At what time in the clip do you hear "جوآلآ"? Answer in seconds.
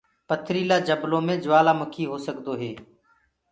1.43-1.73